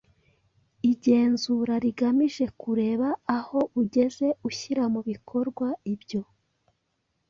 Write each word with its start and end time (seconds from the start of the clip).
Igenzura 0.91 1.73
rigamije 1.83 2.45
kureba 2.61 3.07
aho 3.37 3.59
ugeze 3.81 4.27
ushyira 4.49 4.83
mu 4.93 5.01
bikorwa 5.09 5.67
ibyo 5.93 6.21